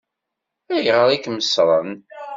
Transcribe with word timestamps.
Ayɣer 0.75 1.09
i 1.11 1.17
kem-ṣṣṛen? 1.23 1.91